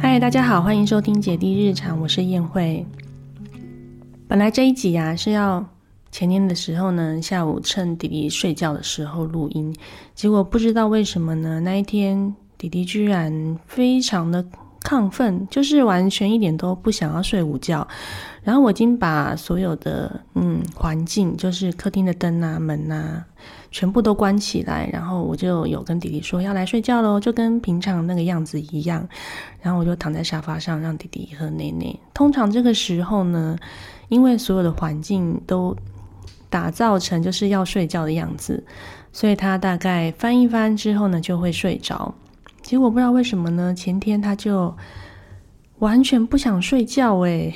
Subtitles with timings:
[0.00, 2.84] 嗨，大家好，欢迎收听姐弟日常，我是燕慧。
[4.26, 5.64] 本来这一集啊是要
[6.10, 9.74] 前天的时候呢，下午趁弟弟睡觉的时候录音，
[10.14, 14.44] 结果不知道为什么呢，那一天弟弟居然非常的
[14.82, 17.86] 亢奋，就是完全一点都不想要睡午觉。
[18.42, 23.24] 然后我已经把所有的嗯环境，就是客厅的灯啊、门啊，
[23.70, 29.08] 全部都关起来，然后我就有跟弟弟说要来睡觉喽，就跟平常那个样子一样。
[29.62, 31.94] 然后我就躺在沙发上让弟弟喝奶奶。
[32.12, 33.56] 通常这个时候呢。
[34.10, 35.76] 因为所有的环境都
[36.48, 38.64] 打造成就是要睡觉的样子，
[39.12, 42.14] 所以他大概翻一翻之后呢，就会睡着。
[42.62, 44.76] 结果不知道为什么呢，前天他就
[45.78, 47.54] 完全不想睡觉诶，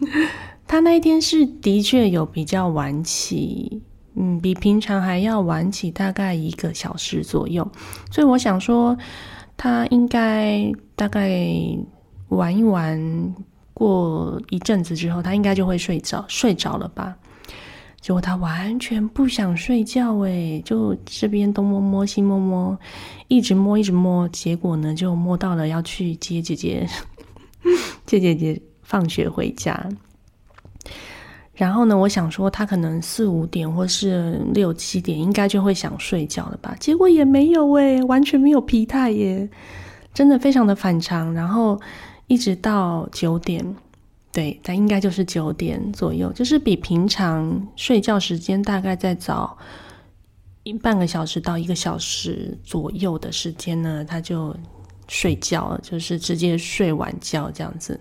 [0.66, 3.82] 他那一天是的确有比较晚起，
[4.14, 7.70] 嗯，比平常还要晚起大概一个小时左右。
[8.10, 8.96] 所以我想说，
[9.56, 11.40] 他应该大概
[12.28, 13.34] 玩一玩。
[13.72, 17.16] 过一阵子之后，他应该就会睡着，睡着了吧？
[18.00, 22.78] 结果他完全不想睡觉，诶，就这边东摸摸西摸摸，
[23.28, 26.88] 一直摸一直摸，结果呢，就摸到了要去接姐姐，
[28.06, 29.88] 接姐姐放学回家。
[31.54, 36.74] 然后呢，我想说他可能四五点或是六七点应该就会想睡觉了吧？
[36.80, 39.48] 结果也没有，诶，完全没有疲态耶，
[40.14, 41.32] 真的非常的反常。
[41.34, 41.80] 然后。
[42.30, 43.74] 一直到九点，
[44.32, 49.58] 对，他应该就是九点左右，就是比平常睡觉时间大概再早
[50.62, 54.56] 一半个小时到一个小时左右的时间呢，他就
[55.08, 57.98] 睡觉了，就是直接睡晚觉这样子。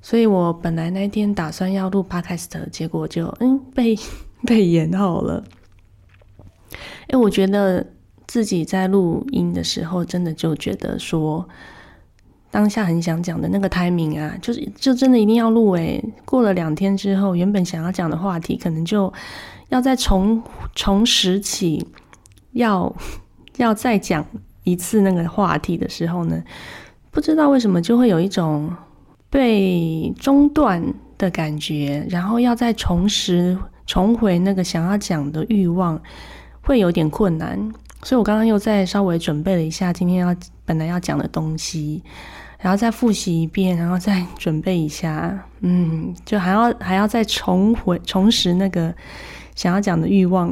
[0.00, 3.98] 所以我本来那天打算要录 podcast，结果就嗯被
[4.46, 5.42] 被延后了。
[7.08, 7.84] 哎，我觉得
[8.28, 11.48] 自己在录音的时候，真的就觉得说。
[12.54, 16.00] 当下很想讲的那个 timing 啊，就是就真的一定要录诶。
[16.24, 19.12] 过了两天之后，原本想要讲的话题，可能就
[19.70, 20.40] 要再重
[20.72, 21.84] 重拾起，
[22.52, 22.94] 要
[23.56, 24.24] 要再讲
[24.62, 26.40] 一次那个话题的时候呢，
[27.10, 28.72] 不知道为什么就会有一种
[29.28, 30.80] 被中断
[31.18, 36.00] 的感觉，然后要再重拾重回那个想要讲的欲望，
[36.60, 37.58] 会有点困难。
[38.04, 42.00] 所以我刚刚又再稍微准备了一下今天要本来要讲的东西。
[42.64, 48.90] 然后再复习一遍，然后再准备一下，嗯，就还要还要再重回重拾那个
[49.54, 50.48] 想要讲的欲望，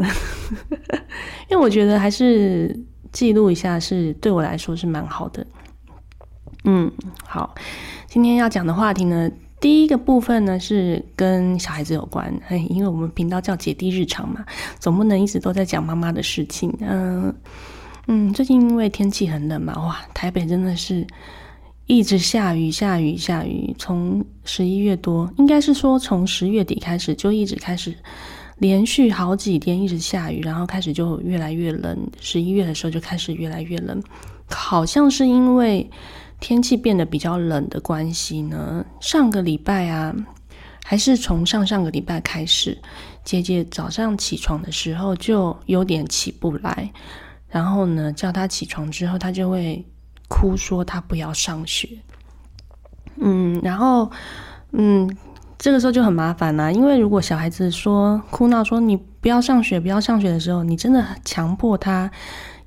[1.48, 2.78] 因为我觉得还是
[3.12, 5.46] 记录一下是对我来说是蛮好的。
[6.64, 6.92] 嗯，
[7.24, 7.54] 好，
[8.06, 14.44] 今天要讲的话题呢，第一个部分呢是跟小孩子有关，哎，因为我们频道叫姐弟日常嘛，
[14.78, 16.70] 总不能一直都在讲妈妈的事情。
[16.80, 17.34] 嗯
[18.06, 21.06] 嗯，最近因为天气很冷嘛，哇，台北真的是。
[21.92, 23.76] 一直下雨，下雨，下雨。
[23.78, 27.94] 从十一月多，应该是说从十月底开始，就一直开始
[28.56, 32.10] 连续好几天一直下雨，然后开始就越来越冷。
[32.18, 34.02] 十一月的时候就开始越来越冷，
[34.48, 35.90] 好像是因为
[36.40, 38.82] 天气变得比较冷的关系呢。
[38.98, 40.16] 上个礼拜啊，
[40.82, 42.78] 还是从上上个礼拜开始，
[43.22, 46.90] 姐姐早上起床的时候就有点起不来，
[47.48, 49.84] 然后呢，叫她起床之后，她就会。
[50.32, 51.86] 哭说他不要上学，
[53.16, 54.10] 嗯，然后，
[54.72, 55.14] 嗯，
[55.58, 62.10] 这个时候就很麻烦啦，因为如果小孩子说哭闹说你不要上学，不要上学的时候，你真的强迫他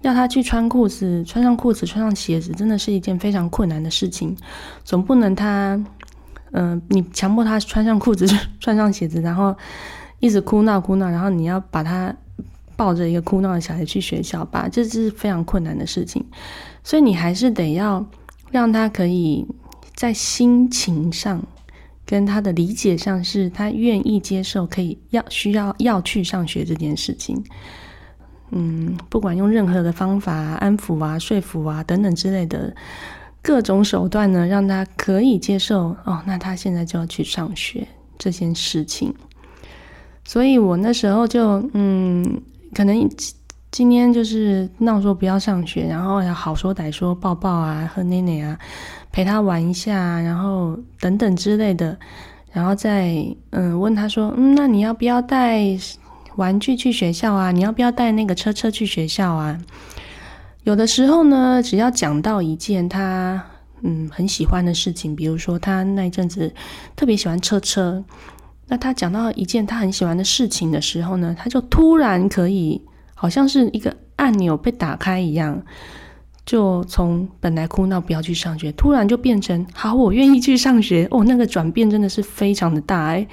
[0.01, 4.37] 要他去穿裤子，穿上裤子，穿上鞋子，真的是一件非常困难的事情。
[4.83, 5.83] 总不能他，
[6.51, 8.27] 嗯，你强迫他穿上裤子，
[8.61, 9.55] 穿上鞋子，然后
[10.19, 12.15] 一直哭闹哭闹，然后你要把他
[12.75, 16.23] 抱着一个哭闹的小孩去学校吧，这是非常困难的事情。
[16.85, 18.05] 所以你还是得要
[18.51, 19.43] 让他可以
[19.95, 21.43] 在心情上
[22.05, 27.43] 跟他的理解上，是他愿意接受，可以要需要要去上学这件事情。
[28.51, 32.75] 嗯，不管用任何的方法安抚啊、说服啊等等之类的
[33.41, 36.21] 各种手段呢，让他可以接受哦。
[36.27, 37.87] 那他现在就要去上学
[38.19, 39.11] 这件事情。
[40.23, 42.39] 所以我那时候就嗯，
[42.75, 43.09] 可能。
[43.75, 48.57] 今天就是闹说不要上学，然后要好说歹说抱抱啊，喝奶奶啊，
[49.11, 51.97] 陪他玩一下，然后等等之类的，
[52.53, 53.13] 然后再
[53.49, 55.77] 嗯问他说，嗯，那你要不要带
[56.37, 57.51] 玩具去学校啊？
[57.51, 59.59] 你要不要带那个车车去学校啊？
[60.63, 63.43] 有的时候呢，只要讲到一件他
[63.81, 66.53] 嗯很喜欢的事情，比如说他那一阵子
[66.95, 68.01] 特别喜欢车车，
[68.67, 72.81] 那他讲到一件他很喜欢的事情的时候呢，他就突然可以
[73.15, 75.63] 好像是一个按钮被打开一样，
[76.45, 81.23] 就从本来哭闹不要去上学，突然就变成好，我愿意去上学哦。
[81.23, 83.27] 那个转变真的是非常的大哎，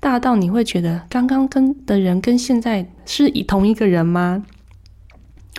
[0.00, 4.42] 大到你会觉得刚刚跟的人跟现在是以同一个人吗？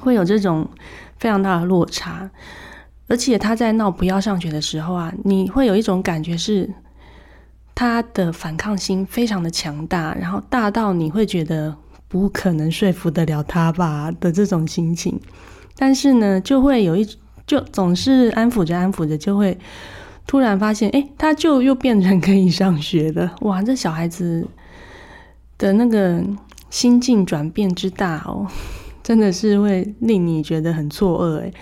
[0.02, 0.68] 会有这种。
[1.20, 2.30] 非常大的落差，
[3.08, 6.70] 而且他在闹不要上学的时候啊，你会有一种感觉是
[7.74, 11.76] 他的反抗心非常的强大，然后大到你会觉得
[12.08, 15.20] 不可能说服得了他吧的这种心情。
[15.78, 17.08] 但是呢，就会有一
[17.46, 19.58] 就总是安抚着安抚着，就会
[20.26, 23.36] 突然发现，哎，他就又变成可以上学了。
[23.42, 24.48] 哇，这小孩子
[25.58, 26.24] 的那个
[26.70, 28.48] 心境转变之大哦。
[29.04, 31.54] 真的是会令你觉得很错愕诶。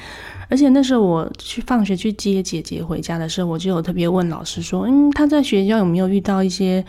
[0.49, 6.83] 而且那时候我去放学去接姐姐回家的时候，我就有特别问老师说：“嗯，他在学校有没有遇到一些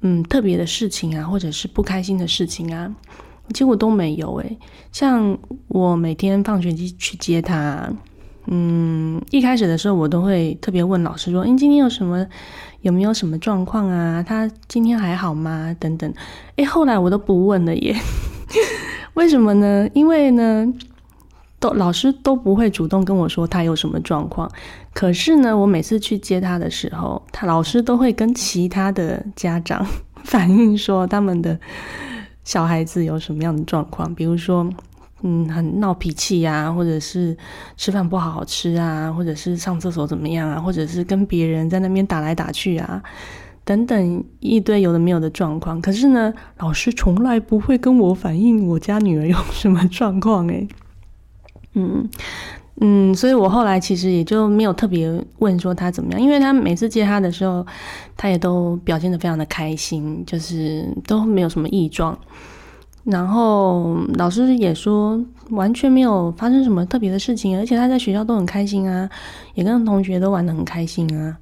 [0.00, 2.94] 嗯特别的事情啊，或者是不开心的事情啊？”
[3.54, 4.58] 结果都没有诶。
[4.90, 5.38] 像
[5.68, 7.88] 我每天放学去去接他，
[8.46, 12.26] 嗯，一开始的时候我都会特别问老师说：“嗯，今天有什么
[12.80, 14.20] 有没有什么状况啊？
[14.22, 15.74] 他今天还好吗？
[15.78, 16.12] 等等。”
[16.56, 17.94] 诶，后来我都不问了耶。
[19.14, 19.88] 为什么呢？
[19.94, 20.66] 因为呢，
[21.74, 24.50] 老师都不会主动跟我说他有什么状况。
[24.92, 29.86] 可是呢，我每次去接他的时候，他老师都会跟其他的家长
[30.24, 31.58] 反映说他们的
[32.44, 34.68] 小孩子有什么样的状况，比如说，
[35.22, 37.36] 嗯，很闹脾气呀，或者是
[37.76, 43.02] 吃饭不好好吃啊，或者是上厕所怎么样啊，或者是跟别人在那边打来打去啊。
[43.64, 50.68] 等等一堆有的没有的状况，可是呢，老师从来不会跟我反映我家女儿有什么状况诶。
[51.76, 52.08] 嗯
[52.80, 57.64] 嗯，所以我后来其实也就没有特别问说他怎么样，因为他每次接他的时候，
[58.18, 62.18] 他也都表现的非常的开心，就是都没有什么异状。
[63.04, 65.18] 然后老师也说
[65.50, 69.08] 完全没有发生什么特别的事情，而且他在学校都很开心啊，
[69.54, 71.36] 也跟同学都玩的很开心啊。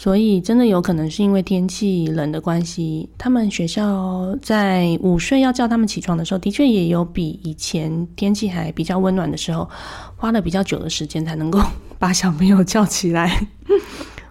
[0.00, 9.68] 所以，真的有可能是因为天气冷的关系，他们学校在午睡要叫他们起床的时候，的确也有比以前天气还比较温暖的时候，
[10.14, 11.60] 花了比较久的时间才能够
[11.98, 13.44] 把小朋友叫起来。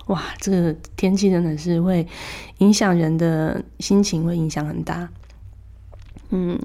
[0.06, 2.08] 哇，这个天气真的是会
[2.60, 5.10] 影响人的心情，会影响很大。
[6.30, 6.58] 嗯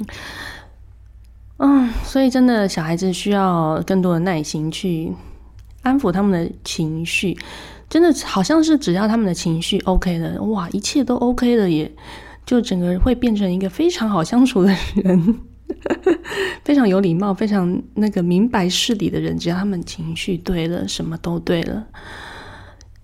[1.56, 5.12] 嗯，所以真的小孩子需要更多的耐心去
[5.82, 7.36] 安抚他们的情绪。
[7.92, 11.92] 真的好像是只要他们的情绪 OK 了，哇，一切都 OK 了，也
[12.46, 15.38] 就整个会变成一个非常好相处的人，
[16.64, 19.36] 非常有礼貌、非常那个明白事理的人。
[19.36, 21.86] 只要他们情绪对了，什么都对了。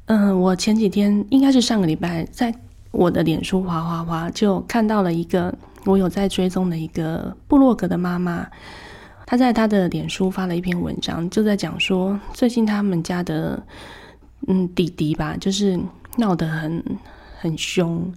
[0.07, 2.55] 嗯，我前几天应该是上个礼拜，在
[2.91, 5.55] 我的脸书哗哗哗就看到了一个
[5.85, 8.47] 我有在追踪的一个部落格的妈妈，
[9.27, 13.63] 她在她的脸书发了一篇文章，就在讲说最近他们家的。
[14.47, 15.79] 嗯，弟弟吧，就是
[16.17, 16.83] 闹得很
[17.39, 18.11] 很凶，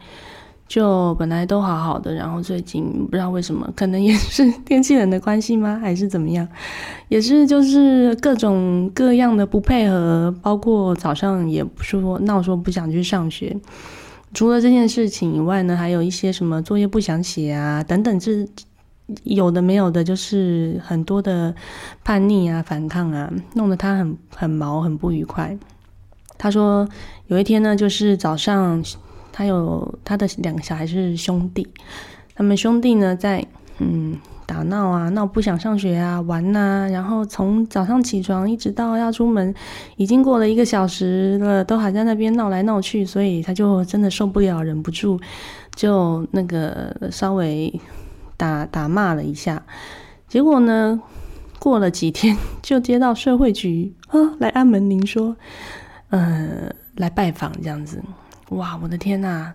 [0.68, 6.48] 就本来都好好的，然后最近不知道为什么，可能也是天气冷的关系吗，还是怎么样，
[7.10, 13.58] 也是就是各种各样的不配合，包括早上也不说闹说不想去上学。
[14.34, 18.48] 除了这件事情以外呢，还有一些什么作业不想写啊，等等，这
[19.24, 21.54] 有的没有的，就是很多的
[22.02, 25.58] 叛逆啊、反抗啊，弄得他很很毛，很不愉快。
[26.42, 26.90] 他说
[27.28, 28.84] 有一天呢，就是早上，
[29.32, 31.68] 他有他的两个小孩是兄弟，
[32.34, 33.46] 他们兄弟呢在
[33.78, 34.18] 嗯
[34.48, 39.54] 打闹啊，闹不想上学啊，玩呐，然后从早上起床一直到要出门，
[39.98, 45.20] 已经过了一个小时了，都还在那边闹来闹去，所以他就真的受不了，忍不住
[45.76, 47.72] 就那个稍微
[48.36, 49.64] 打打骂了一下，
[50.28, 51.00] 结果呢，
[51.60, 55.36] 过了几天就接到社会局啊来按门铃说。
[56.12, 58.02] 呃，来拜访这样子，
[58.50, 59.52] 哇，我的天呐！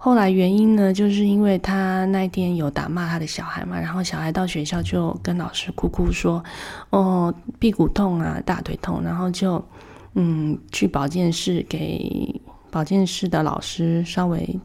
[0.00, 6.42] 后来原因呢，就是因为他那一天有打骂他的小孩嘛，然后小孩到学校就跟老师哭哭说，
[6.90, 9.62] 哦，屁股痛啊，大腿痛，然后就
[10.14, 14.58] 嗯去保健室给保健室的老师稍微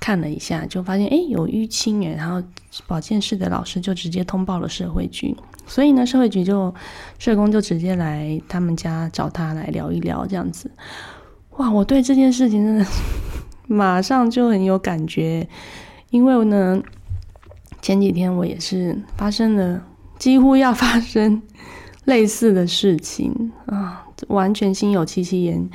[0.00, 2.46] 看了一下，就发现哎有淤青哎，然后
[2.86, 5.34] 保健室的老师就直接通报了社会局。
[5.66, 6.74] 所以呢，社会局就
[7.18, 10.70] 社工就直接来他们家找他来聊一聊，这样子。
[11.56, 12.86] 哇，我对这件事情真的
[13.66, 15.48] 马上就很有感觉，
[16.10, 16.82] 因为呢，
[17.80, 19.82] 前几天我也是发生了
[20.18, 21.40] 几乎要发生
[22.04, 25.66] 类似的事情啊，完全心有戚戚焉。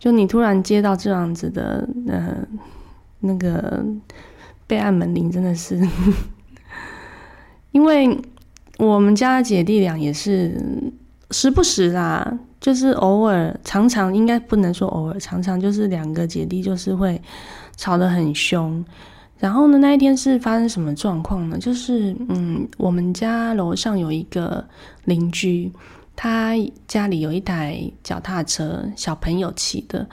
[0.00, 2.36] 就你突然接到这样子的呃
[3.20, 3.84] 那个
[4.66, 5.80] 备案门铃，真的是，
[7.72, 8.18] 因为
[8.78, 10.60] 我们家姐弟俩也是
[11.30, 17.20] 时不时啦，就是偶尔常常应该不能说偶尔，常常就是两个姐弟就是会
[17.76, 18.84] 吵得很凶。
[19.38, 21.56] 然后呢，那一天是发生什么状况呢？
[21.58, 24.64] 就是嗯，我们家楼上有一个
[25.04, 25.72] 邻居。
[26.20, 26.52] 他
[26.88, 30.04] 家里有一台脚踏车，小朋友骑的，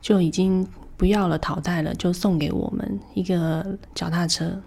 [0.00, 0.64] 就已经
[0.98, 3.64] 不要了，淘汰了，就送给我们一个
[3.94, 4.60] 脚踏车。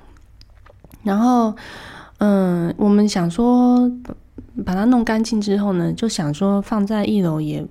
[1.04, 1.56] 然后，
[2.18, 3.88] 嗯，我们想说
[4.66, 7.64] 把它弄干净之后呢，就想说放在一楼也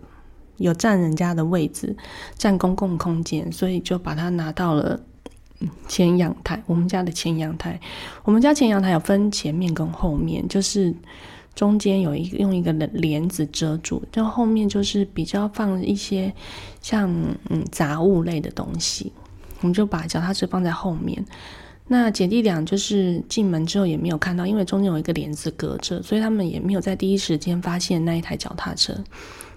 [0.59, 1.97] 有占人家的位置，
[2.37, 5.01] 占公共空间，所以就把它拿到了
[5.89, 6.63] 前阳台。
[6.67, 7.81] 我们家的前阳台，
[8.23, 10.95] 我们家前阳台有分前面跟后面，就是。
[11.61, 16.33] 中间有一用一个帘子遮住，就后面就是比较放一些
[16.81, 17.15] 像
[17.51, 19.13] 嗯杂物类的东西，
[19.61, 21.23] 我们就把脚踏车放在后面。
[21.87, 28.95] 那姐弟俩就是进门之后也没有看到，因为中间有一个帘子隔着，所以他们也没有在第一时间发现那一台脚踏车。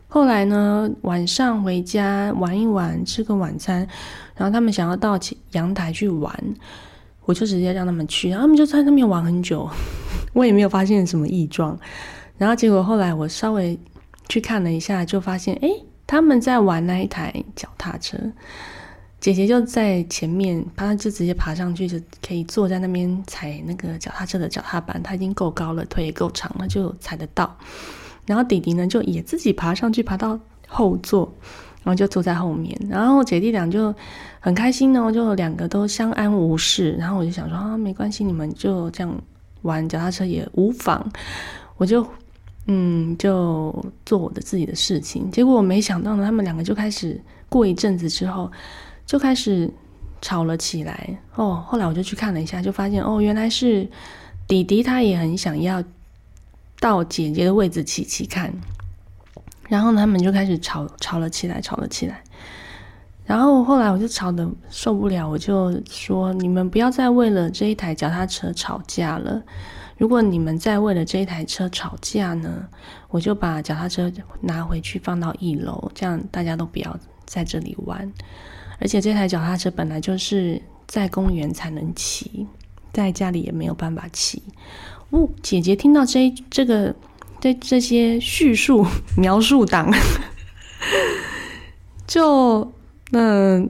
[0.09, 3.87] 后来呢，晚上回家玩一玩，吃个晚餐，
[4.35, 5.17] 然后他们想要到
[5.53, 6.37] 阳台去玩。
[7.25, 9.69] 我就直接让他们去，然后他们就在那边玩很久，
[10.33, 11.79] 我也没有发现什么异状。
[12.37, 13.79] 然后结果后来我稍微
[14.27, 15.69] 去看了一下，就发现，哎，
[16.05, 18.17] 他们在玩那一台脚踏车，
[19.19, 21.97] 姐姐就在前面，她就直接爬上去，就
[22.27, 27.55] 可以坐在那边踩那个脚踏车的脚踏板，她已经够高了，腿也够长了，就踩得到。
[28.25, 31.33] 然后弟弟呢，就也自己爬上去，爬到后座。
[31.85, 33.93] 然后就坐在后面，然后姐弟俩就
[34.39, 36.93] 很开心呢，就两个都相安无事。
[36.93, 39.13] 然后我就想说啊，没关系，你们就这样
[39.63, 41.11] 玩脚踏车也无妨。
[41.75, 42.07] 我就
[42.67, 45.29] 嗯，就做我的自己的事情。
[45.29, 48.49] 结果我没想到呢，他们两个就开始过一阵子之后
[49.05, 49.69] 就开始
[50.21, 51.17] 吵了起来。
[51.35, 53.85] 哦，后来我就去看了一下，就发现哦，原来是
[54.47, 55.83] 弟弟他也很想要
[56.79, 58.53] 到姐姐的位置骑骑看。
[59.67, 62.23] 然后他们就开始吵吵了起来，吵了起来。
[63.25, 69.41] 然后后来我就吵得受不了，我就说：“你们不要再为了这一台脚踏车吵架了。
[69.97, 72.67] 如果你们再为了这一台车吵架呢，
[73.09, 74.11] 我就把脚踏车
[74.41, 78.11] 拿回去放到一楼，这样大家都不要在这里玩。
[78.79, 82.45] 而且这台脚踏车本来就是在公园才能骑，
[82.91, 84.43] 在家里也没有办法骑。”
[85.11, 86.93] 哦，姐姐听到这这个。
[87.41, 88.87] 这这些叙述
[89.17, 89.91] 描述档，
[92.07, 92.71] 就
[93.13, 93.63] 那，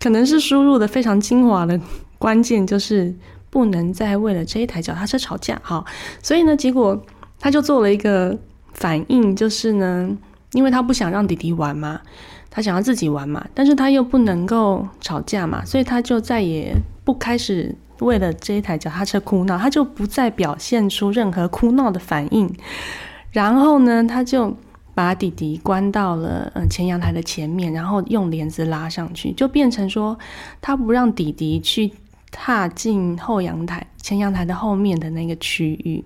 [0.00, 1.78] 可能是输入的非常精华的
[2.18, 3.14] 关键，就是
[3.50, 5.60] 不能再为了这一台脚踏车吵架。
[5.62, 5.84] 哈，
[6.22, 6.98] 所以呢，结果
[7.38, 8.36] 他就做了一个
[8.72, 10.16] 反应，就是呢，
[10.52, 12.00] 因为他不想让弟弟玩嘛，
[12.50, 22.50] 他想要自己玩嘛，但是他又不能够吵架嘛，所以他就再也不开始为了这一台脚踏车哭闹，他就不再表现出任何哭闹的反应。
[23.32, 24.56] 然后呢，他就
[24.98, 30.18] 把弟弟关到了嗯前阳台的前面，然后用帘子拉上去，就变成说
[30.60, 31.92] 他不让弟弟去
[32.32, 36.04] 踏进后阳台前阳台的后面的那个区域，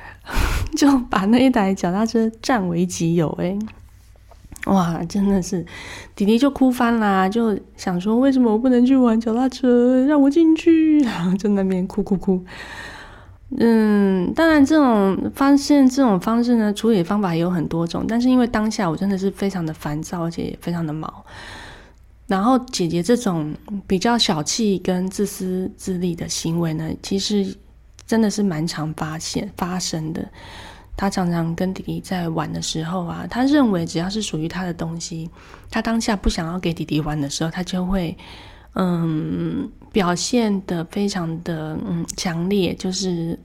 [0.74, 3.28] 就把那一台脚踏车占为己有。
[3.38, 3.58] 哎，
[4.64, 5.66] 哇，真的是
[6.16, 12.42] 弟弟就哭翻啦，就想说为什么我不能去玩脚踏车，让我进去，然后就那边哭哭哭。
[13.56, 18.04] 嗯，当然，这种发现这种方式呢，处理方法也有很多种。
[18.06, 21.24] 但是因为当下我真的是非常的烦躁，而且也非常的毛。
[22.26, 23.54] 然后姐姐这种
[23.86, 27.56] 比较小气跟自私自利的行为呢，其实
[28.06, 30.28] 真的是蛮常发现发生的。
[30.94, 35.30] 她常常跟弟弟在玩的时候啊，他认为只要是属于他的东西，
[35.70, 38.14] 他当下不想要给弟弟玩的时候，他就会。
[38.80, 43.38] 嗯，表现的非常的嗯强烈，就是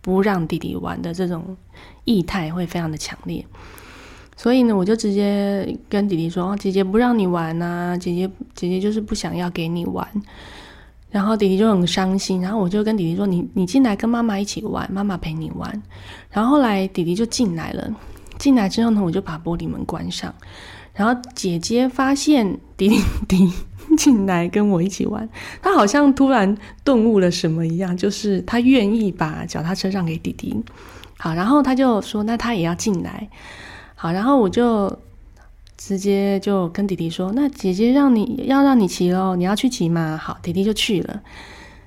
[0.00, 1.56] 不让弟弟玩的这种
[2.04, 3.44] 意态会非常的强烈。
[4.36, 10.06] 所以呢，我就直接跟弟弟说：“哦姐姐不让你玩呐，姐姐姐姐就是不想要给你玩。”
[11.08, 12.40] 然后弟弟就很伤心。
[12.40, 15.82] 然后我就跟弟弟说：“你你进来跟妈妈一起玩，妈妈陪你玩。”
[16.32, 17.88] 然后后来弟弟就进来了。
[18.36, 20.34] 进来之后呢，我就把玻璃门关上。
[20.92, 22.88] 然后姐姐发现弟
[23.28, 23.52] 弟。
[23.98, 25.28] 进来跟我一起玩，
[25.62, 30.54] 他好像突然顿悟了什么一样，就是他愿意把脚踏车让给弟弟。
[31.18, 33.28] 好，然后他就说：“那他也要进来。”
[33.94, 34.98] 好，然后我就
[35.78, 41.22] 直接就跟弟弟说：“那姐姐让你要让你骑喽，你要去骑吗？”好，弟弟就去了。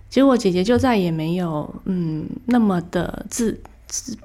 [0.09, 3.61] 结果姐姐就再也没有嗯那么的自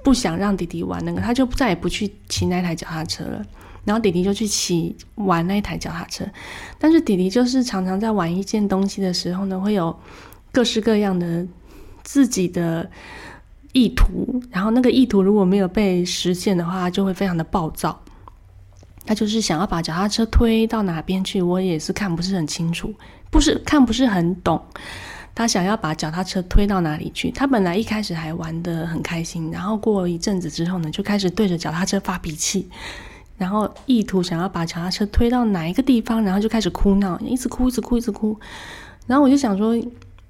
[0.01, 3.45] 不想让弟弟玩那个，他就再也不去骑那台脚踏车了。
[3.85, 6.25] 然后弟弟就去骑玩那一台脚踏车，
[6.79, 9.97] 但是弟弟就是常常在玩一件东西的时候呢，会有
[10.51, 11.45] 各式各样的
[12.03, 12.89] 自己的
[13.73, 17.99] 意图，然后那个意图如果没有被实现的话，就会非常的暴躁。
[19.05, 22.93] 他就是想要把脚踏车推到哪边去，我也是看不是很清楚，
[23.29, 24.63] 不是看不是很懂。
[25.35, 27.29] 他想要把脚踏车推到哪里去？
[27.31, 32.69] 他本来一开始还玩得很开心，然后过一阵子之后呢，就开始对着脚踏车发脾气，
[33.43, 38.39] 然后意图想要把脚踏车推到哪一个地方，然后就开始哭闹，一直哭，一直哭，一直哭。
[39.05, 39.75] 然后我就想说，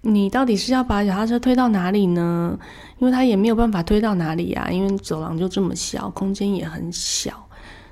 [0.01, 2.57] 你到底是要把脚踏车推到哪里呢？
[2.97, 7.47] 因为他也没有办法推到哪里啊，因为走廊就这么小，空间也很小。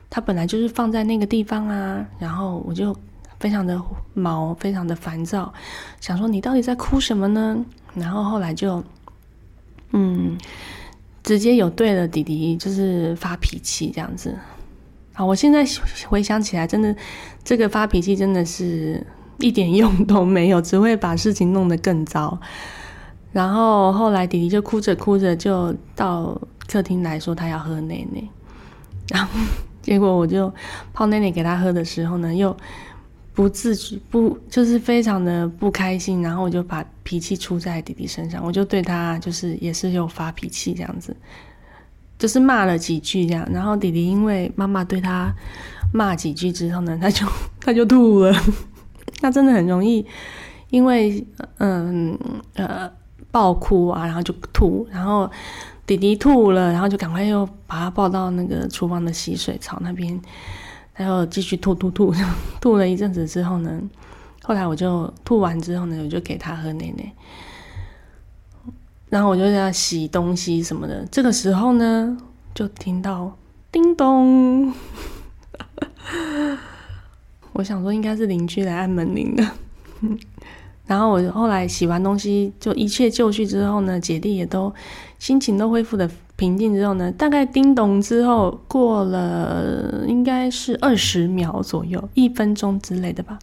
[0.10, 2.98] 他本来就是放在那个地方啊，然后我就
[3.40, 3.80] 非常的
[4.16, 5.54] 毛，非常的烦躁，
[6.00, 7.64] 想说你到底在哭什么呢？
[7.94, 8.84] 然后后来就，
[9.92, 10.36] 嗯，
[11.22, 14.36] 直接有对了弟弟就是发脾气这样子。
[15.14, 15.66] 好，我现在
[16.08, 16.96] 回想起来，真的
[17.44, 19.06] 这个发脾气真的是
[19.40, 22.40] 一点用都没有，只会把事情弄得更糟。
[23.32, 28.30] 然后后来弟弟就哭着哭着就到客厅来说他要喝奶奶，
[29.10, 29.40] 然后。
[29.82, 30.54] 结果我就
[30.94, 32.56] 泡奶奶给他喝的时候呢，又
[33.34, 41.18] 不自觉不就是非常的不开心，然后我就把脾气出在弟弟身上，我就对他就是也是又发脾气这样子，
[42.22, 45.34] 就是骂了几句这样，然后弟弟因为妈妈对他
[45.92, 47.26] 骂几句之后呢，他就
[47.60, 48.34] 他就吐了，
[49.20, 50.06] 他真的很容易
[50.70, 51.26] 因为
[51.58, 52.18] 嗯
[52.54, 52.90] 呃
[53.32, 55.30] 爆哭啊，然后就吐，然后。
[55.84, 60.18] 弟弟吐了，然后就赶快又把他抱到那个厨房的洗水槽那边，
[60.94, 62.14] 然后继续吐吐吐，
[62.62, 63.82] 吐了一阵子之后呢，
[64.42, 67.12] 后来我就吐完之后呢，我就给他喝奶奶，
[69.12, 71.06] 然后我就在洗东西什么的。
[71.12, 72.18] 这个时候呢，
[72.56, 73.38] 就听到
[73.72, 74.74] 叮咚，
[77.54, 79.46] 我想说应该是邻居来按门铃的。
[80.88, 84.74] 然后我后来洗完东西，就一切就绪之后呢，姐弟也都
[85.20, 93.38] 心情都恢复的平静之后呢，大概叮咚之后过了应该是二十秒左右，一分钟之类的吧。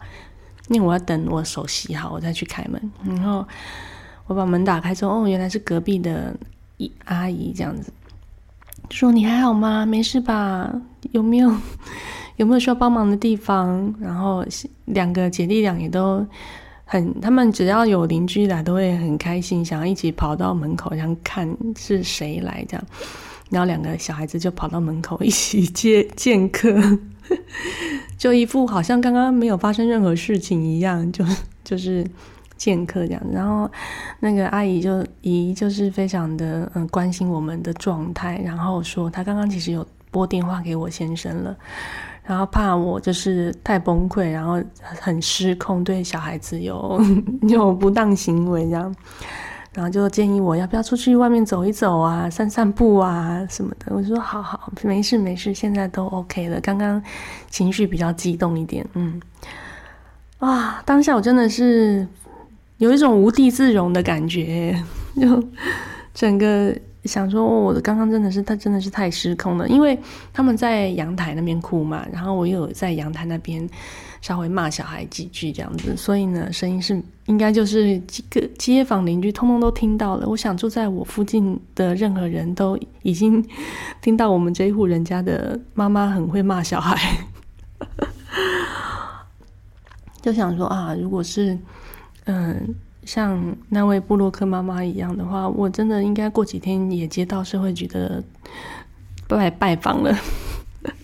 [0.67, 2.91] 因为我要等我手洗好，我再去开门。
[3.03, 3.47] 然后
[4.29, 6.33] 我把门打开之后，哦，原来是隔壁的
[6.77, 7.91] 姨阿姨这样子，
[8.91, 9.85] 说你还好吗？
[9.85, 10.71] 没事吧？
[11.11, 11.51] 有没有
[12.37, 13.93] 有没有需要帮忙的地方？
[13.99, 14.45] 然后
[14.85, 16.25] 两个姐弟俩也都。
[16.91, 22.83] 很，他们只要有邻居来，都会很开心，想要一起跑到门口，想看是谁来这样。
[23.51, 26.75] 然后两个小孩子就跑到门口一起接 见客，
[28.17, 31.23] 就一副好像刚刚没有发生任何事情一样，就
[31.63, 32.03] 就是
[32.59, 33.21] 见客这样。
[33.33, 33.67] 然后
[34.19, 41.57] 那个阿姨就姨就是非常的嗯关心我们的状态，然后说她刚刚其实有拨电话给我先生了。
[42.23, 47.01] 然后怕我就是太崩溃，然后很失控，对小孩子有
[47.49, 48.95] 有不当行为这样，
[49.73, 53.95] 然后就建议我要不要出去外面走一走啊，散散步啊什么的。
[53.95, 56.61] 我说好好，没事没事，现在都 OK 了。
[56.61, 57.01] 刚刚
[57.49, 59.19] 情绪比较激动一点，嗯，
[60.39, 62.07] 哇，当下我真的是
[62.79, 64.83] 有一种无地自容的感觉，
[65.15, 65.41] 就
[66.13, 66.75] 整个。
[67.05, 69.97] 想说，我的刚刚真的是他真的是太失控了，因为
[70.33, 73.67] 他们在阳台那边哭嘛，然后我又有在阳台那边
[74.19, 80.27] 稍微骂小孩几句这样子，所以呢，声音是应该就是几个街坊邻居通通都听到了。
[80.27, 83.43] 我想住在我附近的任何人都已经
[84.01, 86.99] 听到我们这一户人家的妈妈很会骂小孩，
[90.21, 91.57] 就想说啊，如果是
[92.29, 92.75] 嗯。
[93.05, 98.23] 像那位布洛克妈妈一样的话，我真的应该过几天也接到社会局的
[99.29, 100.15] 来拜访了。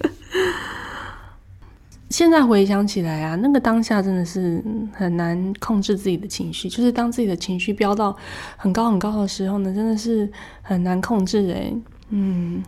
[2.09, 8.15] 现在回想起来啊，那个当下真的是很难控制自己的情绪，就是当自己的情绪飙到
[8.55, 11.73] 很高很高的时候呢，真的是很难控制哎。
[12.09, 12.61] 嗯，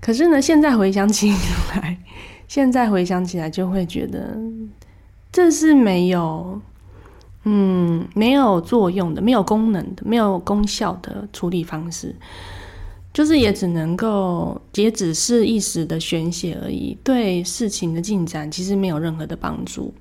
[0.00, 1.30] 可是呢，现在回想起
[1.74, 1.98] 来，
[2.48, 4.38] 现在回想起来就会觉得
[5.32, 6.60] 这是没有。
[7.44, 12.14] 嗯，没有作用的，没有功能的，没有功效的处理方式，
[13.12, 19.92] 就是也只能够，也只是一时的宣泄而已，对事情的进展其实没有任何的帮助。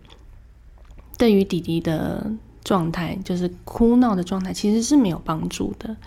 [1.17, 2.31] 对于弟弟的
[2.63, 5.97] 状态，就是哭闹的状态，其实是没有帮助的。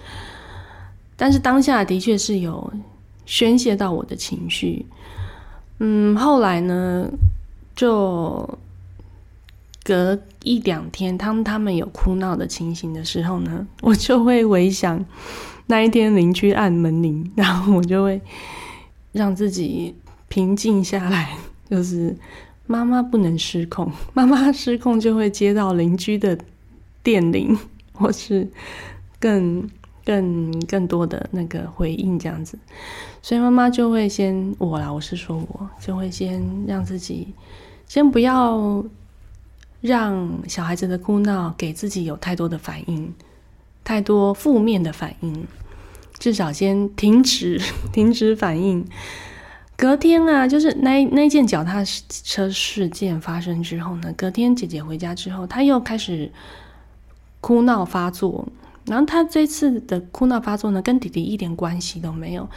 [1.17, 2.73] 但是当下的确是有
[3.27, 4.87] 宣泄到我的情绪。
[5.81, 7.11] 嗯，后来呢，
[7.75, 8.49] 就。
[9.85, 15.05] 隔一两天，当他们有哭闹的情形的时候呢， 我就会回想
[15.67, 18.19] 那一天邻居按门铃，然后我就会
[19.13, 19.95] 让自己
[20.29, 21.37] 平静下来，
[21.69, 22.17] 就是
[22.67, 26.39] 妈妈不能失控，妈妈失控就会接到邻居的
[27.03, 27.55] 电铃，
[27.93, 28.49] 或是
[29.21, 29.69] 更
[30.03, 32.59] 更更多的那个回应这样子，
[33.21, 37.29] 所以妈妈就会先我啦，我是说我就会先让自己
[37.87, 38.83] 先不要。
[39.85, 43.13] 让小孩子的哭闹给自己有太多的反应，
[43.85, 45.47] 太多负面的反应，
[46.19, 47.61] 至少先停止，
[47.93, 48.83] 停止反应。
[49.77, 56.33] 隔天啊，就是那那件脚踏车事件发生之后呢，隔天姐姐回家之后，她又开始
[57.43, 58.49] 哭闹发作。
[58.87, 62.49] 然后她这次的哭闹发作呢，跟弟弟一点关系都没有。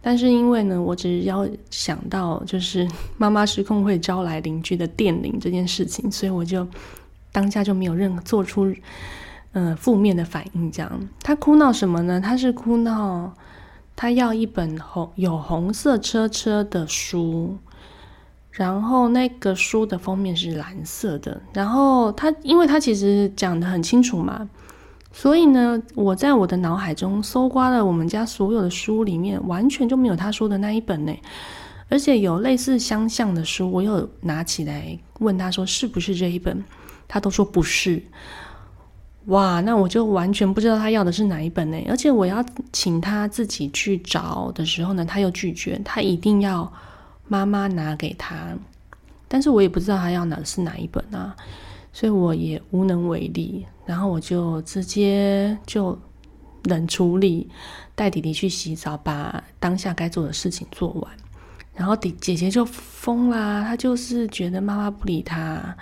[0.00, 6.66] 但是因为呢，我只是要想到就是 妈妈失控会招来邻居的电铃这件事情，所以我就
[7.32, 8.72] 当下就没有任何做出
[9.52, 10.70] 呃负面的反应。
[10.70, 12.20] 这样，他哭闹什么呢？
[12.20, 13.34] 他是哭闹，
[13.96, 17.58] 他要一本红有红色车车的书，
[18.52, 24.48] 然后那个书的封面是蓝色的，然后他因为他其实讲的很清楚嘛。
[25.20, 31.12] 所以呢，我在我的脑海中搜刮了我们家所有的书里面，完全就没有他说的那一本呢。
[31.88, 36.64] 而且有类似相像的书，我有拿起来问他说是不是这一本，
[37.08, 38.00] 他都说不是。
[39.24, 41.76] 哇，那我就完全不知道他要的是哪一本呢。
[41.88, 46.72] 而且我要请他自己去找的时候呢，他又拒绝，他一定要
[47.26, 48.56] 妈妈拿给他。
[49.26, 51.34] 但是我也不知道他要拿的是哪一本啊。
[51.98, 55.98] 所以我也无能为力，然后我就直接就
[56.62, 57.50] 冷处理，
[57.96, 61.10] 带弟弟去洗澡，把当下该做的事情做完。
[61.74, 65.76] 然后弟姐姐就疯啦，她就是觉得妈妈不理她，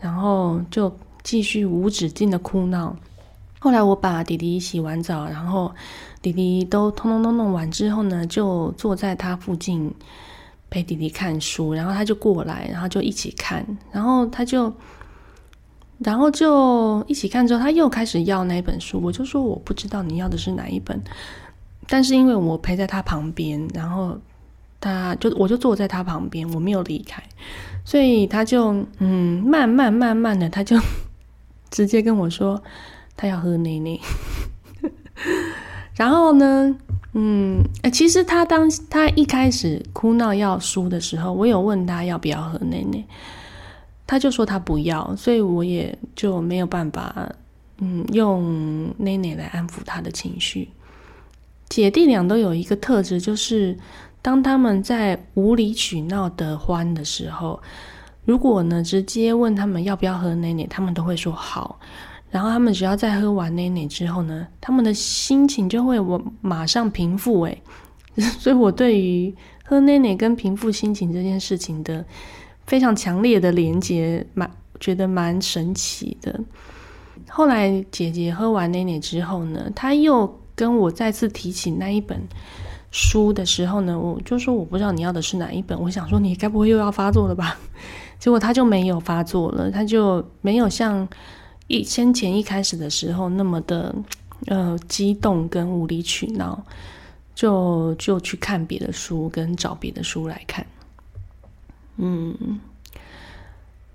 [0.00, 2.96] 然后就继续无止境的哭闹。
[3.60, 5.72] 后来我把弟弟洗完澡，然后
[6.20, 9.94] 弟弟都通通都弄完之后呢，就坐在他附近
[10.68, 14.74] 陪弟弟看书，然后他就过来，然后就一起看，然后他就。
[15.98, 21.00] 然后就一起看之后，他又开始要那本书，我就说我不知道你要的是哪一本，
[21.86, 24.18] 但是因为我陪在他旁边，然后
[24.80, 27.22] 他就我就坐在他旁边，我没有离开，
[27.84, 30.76] 所以他就嗯慢慢慢慢的，他就
[31.70, 32.62] 直接跟我说
[33.16, 33.98] 他要喝奶奶，
[35.96, 36.76] 然后呢，
[37.12, 43.04] 嗯，其实他当他一开始哭闹要书的时候，我有问他要不要喝奶奶。
[44.06, 47.28] 他就说他不要，所以我也就没有办法，
[47.78, 50.68] 嗯，用奶奶来安抚他的情绪。
[51.70, 53.76] 姐弟俩都有一个特质，就是
[54.20, 57.58] 当他们在无理取闹的欢的时候，
[58.26, 61.80] 如果呢直接问他们要不要喝奶奶，他们都会说好。
[62.30, 67.40] 然后他们只要在喝完奶奶之后呢，他们的心情就会我马上平复。
[67.44, 67.62] 诶，
[68.38, 72.04] 所以我对于喝奶奶跟平复心情这件事情的。
[72.66, 74.50] 非常强烈的连接，蛮
[74.80, 76.40] 觉得蛮神奇的。
[77.28, 82.20] 后来姐姐喝完奶奶之后呢，她又跟我再次提起那一本
[82.90, 85.80] 书的时候呢，我就说我不知道你要的是哪一本。
[85.80, 87.58] 我想说你该不会又要发作了吧？
[88.18, 91.06] 结果他就没有发作了，他就没有像
[91.66, 93.94] 一先前一开始的时候那么的
[94.46, 96.64] 呃激动跟无理取闹，
[97.34, 100.64] 就就去看别的书跟找别的书来看。
[101.96, 102.60] 嗯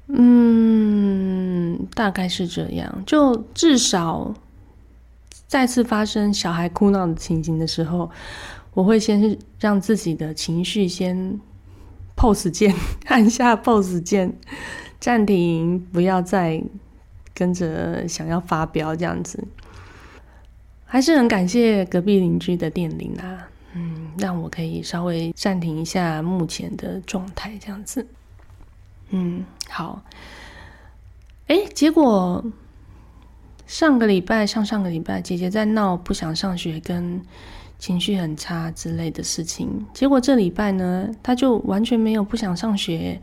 [0.08, 3.04] 嗯，大概是这样。
[3.06, 4.34] 就至少
[5.48, 8.10] 再次发生小孩哭闹的情形的时候，
[8.74, 11.40] 我会先让自己的情绪先
[12.16, 12.74] pose 键，
[13.06, 14.34] 按下 pose 键，
[15.00, 16.64] 暂停，不要再
[17.34, 19.48] 跟着想要发飙这样子。
[20.86, 23.49] 还是很感谢隔壁邻居的电铃啊。
[23.73, 28.08] 嗯，让我可以稍微暂停一下目前的状态，这样子。
[29.12, 30.01] 嗯，好。
[31.47, 32.43] 哎，结果
[33.67, 37.21] 上个礼拜、上上个礼拜，姐姐在闹不想上学、跟
[37.77, 39.86] 情绪很差之类的事情。
[39.93, 43.21] 结果这礼拜呢，她就完全没有不想上学。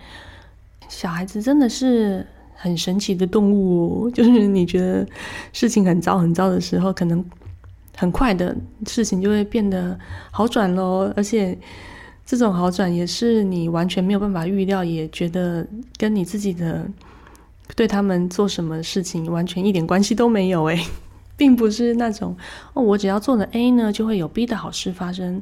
[0.89, 5.05] 小孩子真的是很神奇的动物哦，就是你觉得
[5.53, 7.25] 事情很糟很糟的时候，可能。
[7.97, 8.55] 很快的
[8.87, 9.99] 事情就会变得
[10.31, 11.59] 好转喽，而且
[12.25, 16.87] 这种好转也是你完全没有办法预料，也觉得跟你自己的
[17.75, 20.79] 对他们做什么事情完全一点关系都没有诶，
[21.37, 22.37] 并不是那种
[22.75, 25.41] 哦，我只要做了 A 呢，就会有 B 的好事发生；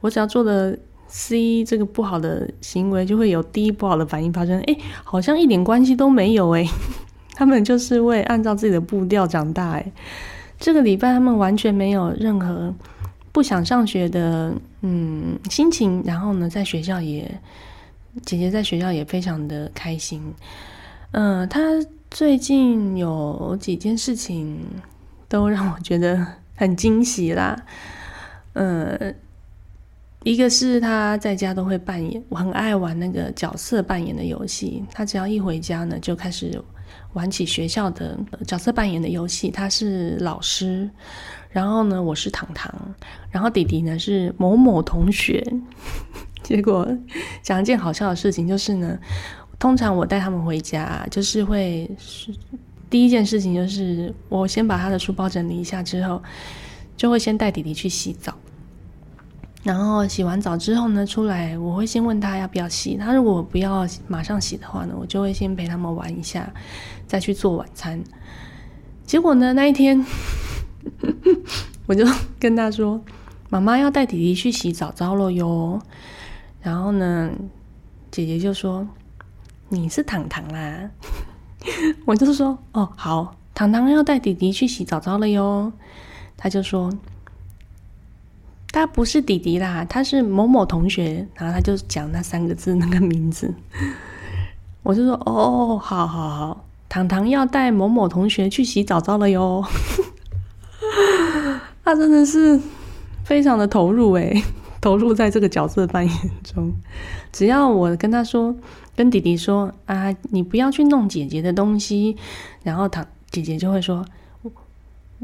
[0.00, 0.76] 我只要做了
[1.08, 4.60] C 这个不好的行为，就会有 D 不好的反应发生。
[4.60, 6.66] 诶，好像一点关系都没有诶。
[7.34, 9.70] 他们就是会按照自己的步调长大。
[9.70, 9.92] 哎，
[10.60, 12.72] 这个礼拜他们完全没有任何
[13.32, 17.40] 不想上学的嗯心情，然后呢，在学校也
[18.24, 20.22] 姐姐在学校也非常的开心。
[21.12, 21.60] 嗯，她
[22.10, 24.60] 最近有几件事情
[25.28, 27.60] 都让我觉得很惊喜啦。
[28.52, 29.16] 嗯。
[30.22, 34.84] 一个是她在家都会扮演，我很爱玩那个角色扮演的游戏。
[34.92, 36.62] 她只要一回家呢，就开始
[37.12, 39.50] 玩起学校的角色扮演的游戏。
[39.50, 40.88] 他是老师，
[41.50, 42.72] 然后呢，我是糖糖，
[43.30, 45.44] 然后弟弟呢是某某同学。
[46.42, 46.88] 结果
[47.42, 48.98] 讲一件好笑的事情，就是呢，
[49.58, 52.34] 通常我带他们回家，就是会是
[52.88, 56.22] 第一件事情就是我先把他的书包整理一下之后，
[56.96, 58.34] 就会先带弟弟去洗澡。
[59.62, 62.96] 然后洗完澡之后呢，出来我会先问他要不要洗。
[62.96, 66.50] 他如果不要马上洗的话呢，我就会先陪他们玩一下，
[67.10, 68.04] 再去做晚餐。
[69.04, 70.06] 结果呢，那一天
[71.86, 72.06] 我就
[72.38, 73.02] 跟他说
[73.50, 75.82] ：“妈妈要带弟弟去洗澡澡了哟。”
[76.62, 77.32] 然后呢，
[78.12, 78.86] 姐姐就说
[79.70, 80.88] ：“你是糖糖啦。
[82.06, 85.72] ”我就说：“哦，好，糖糖要带弟弟去洗澡澡了哟。”
[86.38, 86.92] 他就说。
[88.72, 93.52] 他不是弟弟啦，他是某某同学，然后他就讲那三个字那个名字，
[94.84, 99.64] 我就说哦，好好好，糖糖要带某某同学去洗澡澡了哟，
[101.84, 102.60] 他真的是
[103.24, 104.42] 非常的投入诶，
[104.82, 106.72] 投入在这个角色扮演中，
[107.30, 108.52] 只要我跟他说，
[108.96, 112.16] 跟弟弟说啊，你不要去弄姐姐的东西，
[112.64, 114.04] 然后糖姐姐就会说，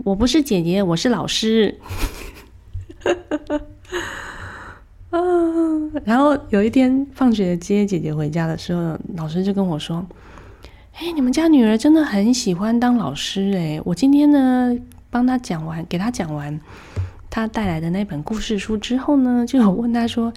[0.04, 1.80] 我不是姐姐，我是老师。
[5.10, 5.18] 啊！
[6.04, 10.06] 然后有一天放学接姐姐回家的时候，老师就跟我说
[10.98, 13.78] ：“哎，你们家女儿真的很喜欢当老师哎！
[13.84, 14.74] 我今天呢
[15.10, 16.58] 帮她讲完，给她讲完
[17.28, 20.32] 她带来的那本故事书之后呢，就有问她说：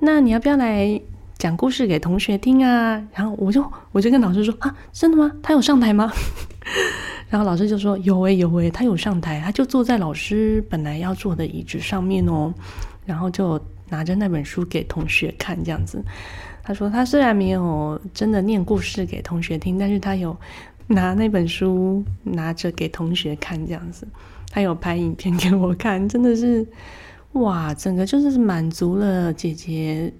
[0.00, 1.00] 那你要不要来
[1.38, 3.02] 讲故事给同学听啊？
[3.14, 5.32] 然后我就我就跟老师说：啊，真的吗？
[5.42, 6.12] 她有上台吗？”
[7.30, 12.52] 然后老师就说：“有诶，有诶，他有上台，他就坐在老师本来要坐的椅子上面哦，
[13.06, 16.04] 然后就拿着那本书给同学看，这样子。
[16.64, 20.36] 他说他虽然没有真的念故事给同学听，但是他有
[20.88, 24.08] 拿那本书拿着给同学看，这样子。
[24.50, 26.66] 他有拍影片给我看，真的是
[27.32, 30.12] 哇，整个就是满足了姐姐。”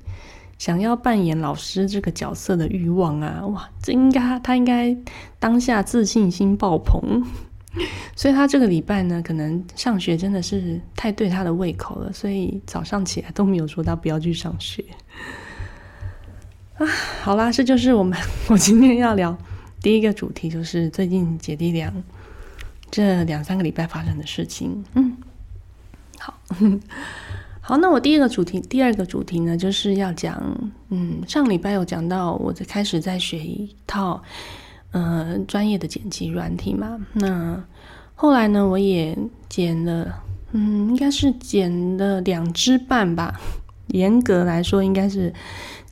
[0.57, 4.97] 想要扮演老师这个角色的欲望啊，哇，这应该他应该
[5.41, 7.25] 当下自信心爆棚，
[8.15, 14.83] 所以他这个礼拜呢，可能上学真的是太对他的胃口了，所以早上起来都没有说他不要去上学。
[16.77, 16.87] 啊，
[17.23, 19.37] 好啦，这就是我们 我今天要聊
[19.81, 21.93] 第一个主题，就是最近姐弟俩
[22.91, 24.85] 这两三个礼拜发生的事情。
[24.95, 25.17] 嗯，
[26.19, 26.35] 好。
[27.67, 30.39] 好，那我第一个主题，第二个主题呢，就是要讲，
[30.91, 34.23] 嗯，上礼拜有讲到，我在开始在学一套，
[34.91, 36.99] 呃，专业的剪辑软体嘛。
[37.15, 37.65] 那
[38.15, 39.17] 后来呢，我也
[39.49, 43.41] 剪了，嗯，应该是剪了两支半吧，
[43.87, 45.33] 严格来说，应该是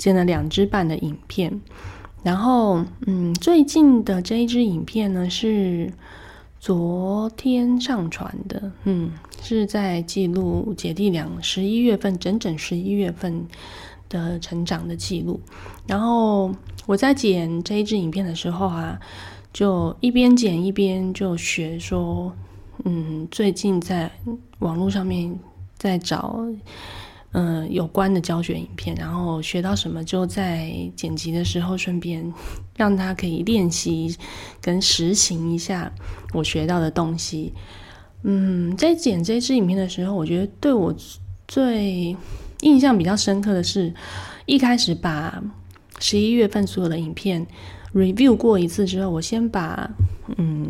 [0.03, 1.61] 剪了两支半的影片。
[2.25, 5.93] 然后，嗯，最近的这一支影片呢，是
[6.59, 9.13] 昨天上传的，嗯。
[9.41, 13.47] 是在记录姐弟俩十一月份整整十一月份
[14.09, 15.41] 的成长的记录。
[15.87, 16.53] 然后
[16.85, 18.99] 我在剪这一支影片的时候啊，
[19.53, 22.33] 就一边剪一边就学说，
[22.85, 24.11] 嗯，最近在
[24.59, 25.37] 网络上面
[25.77, 26.45] 在找
[27.33, 32.33] 嗯有关的教学影片，然后学到什么就在剪辑的时候顺便
[32.77, 34.15] 让他可以练习
[34.61, 35.93] 跟实行一下
[36.33, 37.53] 我学到的东西。
[38.23, 40.95] 嗯，在剪这支影片的时候，我觉得对我
[41.49, 42.17] 最
[42.61, 43.93] 印象比较深刻的是，
[44.47, 45.43] 一开始把
[45.99, 47.47] 十一月份所有的影片
[47.93, 49.91] review 过一次之后，我先把
[50.37, 50.69] 嗯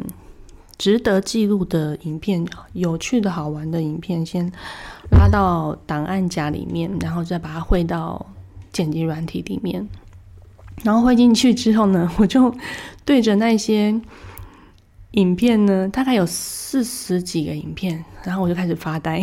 [0.78, 4.50] 值得记录的影片、有趣的好玩的影片先
[5.12, 8.26] 拉到档案夹里面，然后再把它汇到
[8.72, 9.88] 剪辑软体里面。
[10.82, 12.54] 然后汇进去之后呢，我就
[13.04, 14.00] 对着那些。
[15.12, 19.22] 影片呢，大概有四十几个影片，然后我就开始发呆，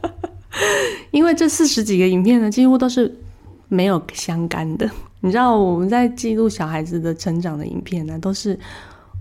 [1.10, 3.10] 因为这四十几个影片呢，几乎都是
[3.68, 4.86] 没有相干的。
[5.20, 8.60] 你知道，我们在记录小孩子的成长的影片呢，都是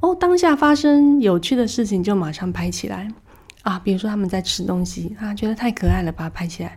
[0.02, 3.10] 哦，当下发生有趣的事情就马上拍起来
[3.64, 6.72] 啊，比如说他们在吃东西啊，觉得太可爱了，把它拍起来；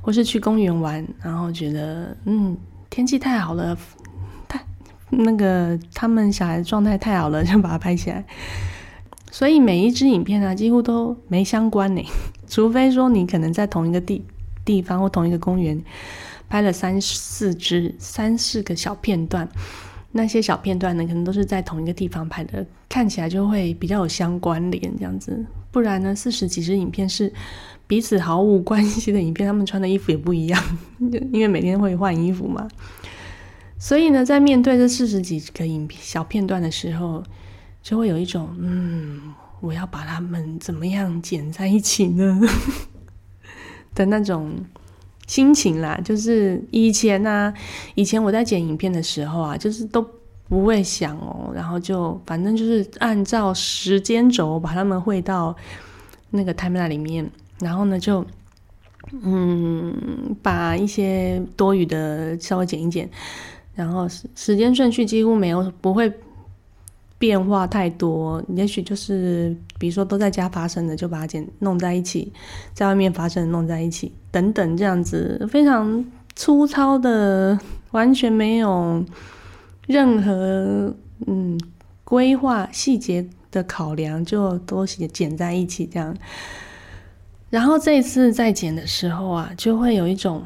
[0.00, 2.56] 或是去公园玩，然后觉得嗯，
[2.90, 3.76] 天气太好了，
[4.48, 4.60] 太
[5.10, 8.24] 那个他们小孩状态太好了， 就把它拍起来。
[9.30, 12.02] 所以每一支影片啊，几乎都没相关呢，
[12.48, 14.24] 除非说你可能在同一个地
[14.64, 15.80] 地方或同一个公园
[16.48, 19.48] 拍了三四支、三四个小片段，
[20.16, 25.44] 那些小片段呢，可能都是在同一个地方拍的，看起来就会比较有相关联这样子。
[25.70, 27.32] 不然呢，四十几支影片是
[27.86, 30.60] 彼此毫无关系的影片，他们穿的衣服也不一样，
[31.30, 32.66] 因为每天会换衣服嘛。
[33.78, 37.22] 所以呢，在面对这四十几个影片小片段的时候，
[37.82, 42.40] 就会有一种，嗯，我要把它们怎么样剪在一起呢
[43.94, 44.54] 的那种
[45.26, 46.00] 心情啦。
[46.04, 47.52] 就是以前呢，
[47.94, 50.04] 以前我在剪影片的时候啊，就是都
[50.48, 55.54] 不会想哦，然后就反正就是按照时间轴把它们汇到
[56.30, 57.28] 那个 timeline 里面，
[57.60, 58.24] 然后呢就
[59.22, 63.08] 嗯把一些多余的稍微剪一剪，
[63.74, 66.12] 然后时时间顺序几乎没有不会。
[67.18, 72.30] 变化太多，也许就是比如说都在家发生的，就把它剪弄在一起；
[72.74, 77.58] 在外面发生的弄在一起，等等这样子，非常粗糙的，
[77.92, 79.02] 完全没有
[79.86, 80.94] 任何
[81.26, 81.58] 嗯
[82.04, 86.14] 规划细节的考量，就都剪剪在一起这样。
[87.48, 90.44] 然后这一次在剪的时候啊，就会有一种，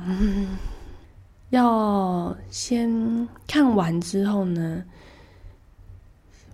[1.48, 4.84] 要先看完之后呢。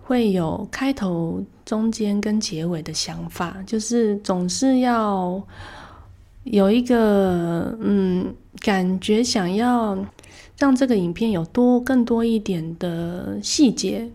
[0.07, 5.43] 会有开头、中间跟结尾的想法，就是总是要
[6.45, 9.97] 有一个嗯感觉，想要
[10.57, 14.09] 让这个影片有多更多一点的细节，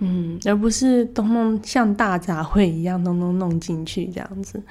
[0.00, 4.62] 嗯，而不是通通像大杂烩一样通通弄进去这样子，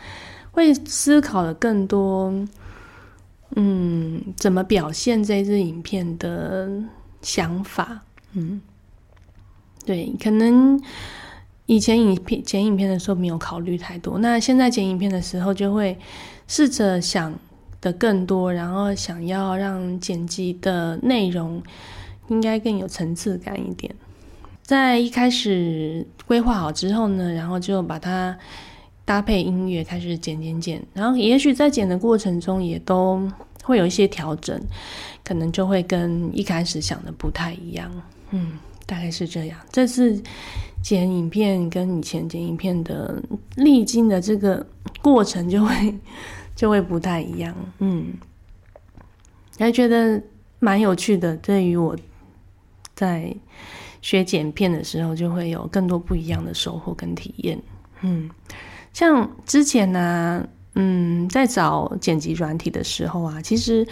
[0.51, 2.31] 会思考的更多，
[3.55, 6.69] 嗯，怎么表现这支影片的
[7.23, 7.99] 想法，
[8.33, 8.61] 嗯。
[9.87, 10.77] 对，可能
[11.65, 15.97] 以前影片剪影片的时候没有考虑太多，那现在剪影片的时候就会
[16.45, 17.33] 试着想
[17.79, 21.63] 的更多，然后想要让剪辑的内容
[22.27, 23.95] 应该更有层次感一点。
[24.61, 28.37] 在一开始规划好之后呢，然后就把它
[29.05, 33.25] 搭配音乐开始剪剪剪，然后也许在剪的过程中也都
[33.63, 34.61] 会有一些调整，
[35.23, 37.89] 可能就会跟一开始想的不太一样，
[38.31, 38.59] 嗯。
[38.87, 39.59] 大概是这样。
[39.69, 40.19] 这次
[40.81, 43.21] 剪影片跟以前剪影片的
[43.57, 44.65] 历经的这个
[45.01, 45.93] 过程就会
[46.55, 47.53] 就会不太一样。
[47.79, 48.13] 嗯，
[49.59, 50.19] 还觉得
[50.59, 51.35] 蛮有趣的。
[51.37, 51.95] 对于我
[52.95, 53.35] 在
[54.01, 57.61] 学剪片的时候，就会有更多不一样的收获跟体验。
[58.01, 58.29] 嗯，
[58.93, 63.85] 像之前呢，嗯，在找剪辑软体的时候啊，其实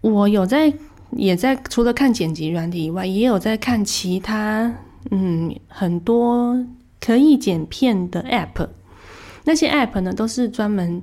[0.00, 0.72] 我有在。
[1.10, 4.72] 也在除了看剪辑软体以外，也有在看其他
[5.10, 6.56] 嗯很多
[7.00, 8.68] 可以剪片的 App。
[9.44, 11.02] 那些 App 呢，都是专门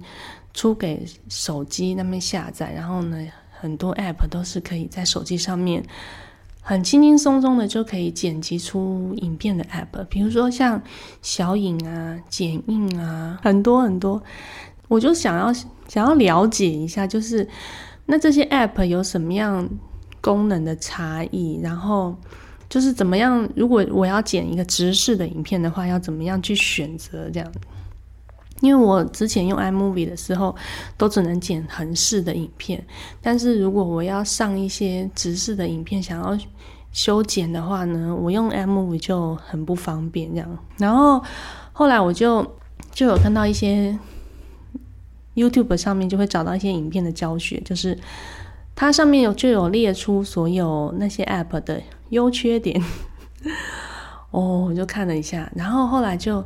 [0.53, 3.17] 出给手机那边下载，然后呢，
[3.59, 5.83] 很多 App 都是可以在手机上面
[6.61, 10.03] 很轻轻松松的就可以剪辑出影片的 App。
[10.05, 10.79] 比如说像
[11.23, 14.21] 小影啊、剪映啊，很多很多。
[14.87, 15.51] 我就想要
[15.87, 17.47] 想要了解一下，就是
[18.05, 19.67] 那这些 App 有什么样？
[20.25, 22.15] 功能的差异，然后
[22.67, 23.47] 就是怎么样？
[23.55, 27.51] 如果我要剪一个直视的影片的话，要怎么样去选择这样？
[28.61, 30.55] 因为我之前用 iMovie 的时候，
[30.97, 32.83] 都只能剪横视的影片，
[33.21, 36.35] 但是如果我要上一些直视的影片，想要
[36.91, 40.57] 修剪的话呢，我用 iMovie 就很不方便这样。
[40.77, 41.23] 然后
[41.71, 42.43] 后来我就
[42.91, 43.95] 就有看到一些
[45.35, 47.95] YouTube 上面就会找到一些影片的教学，就是。
[48.75, 52.83] 它上面有就有列出所有那些 App 的优缺点，
[54.31, 56.43] 哦，我就看了一下，然后后来就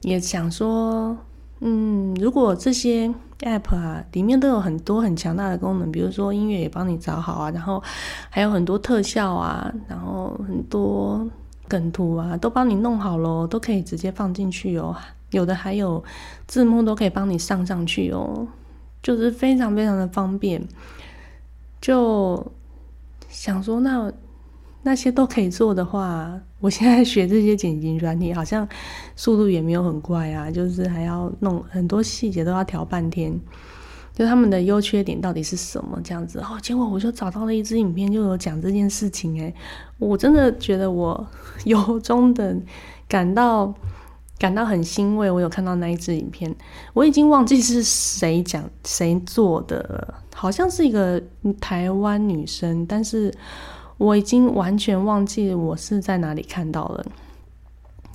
[0.00, 1.14] 也想说，
[1.60, 7.82] 嗯，如果这些 App 啊里面都有很多很强大的功能，比如说音乐也帮你找好啊，然后
[8.30, 11.28] 还有很多特效啊，然后很多
[11.68, 14.96] 梗图啊都帮你弄好了，都可以直接放进去哦，
[15.30, 16.02] 有的还有
[16.46, 18.48] 字幕都可以帮你上上去哦，
[19.02, 20.66] 就是非常非常的方便。
[21.80, 22.52] 就
[23.28, 24.12] 想说，那
[24.82, 28.68] 那些都可以做的话，我现在学这些剪辑软体，好像
[29.16, 33.38] 速度也没有很快啊，就是还要弄很多细节都要调半天。
[34.12, 35.98] 就他们的优缺点到底是什么？
[36.04, 39.40] 这样子哦，结果我就找到了一支影片，就有讲这件事情。
[39.40, 39.54] 诶，
[39.98, 41.26] 我真的觉得我
[41.64, 42.56] 由衷的
[43.08, 43.74] 感到。
[44.38, 46.56] 感到很欣慰，我有看到那一支影片，
[46.94, 51.22] 我已经忘记是谁讲谁做的了，好像是一个
[51.60, 53.30] 台湾女生，但是
[53.98, 57.04] 我已经完全忘记我是在哪里看到了。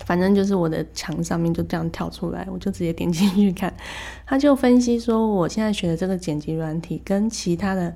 [0.08, 3.72] 反正就是我的墙上面就这样跳出来，我就直接点进去看。
[4.26, 7.94] 他就分析说，我现在学的这个剪辑软体跟其他的，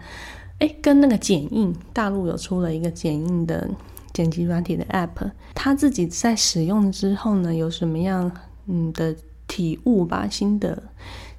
[0.59, 3.67] 哎，跟那个剪映，大陆有出了一个剪映的
[4.13, 8.31] 剪辑软体的 App，他自己在使用之后呢，有什么样
[8.67, 9.15] 嗯的
[9.47, 10.83] 体悟吧，心得。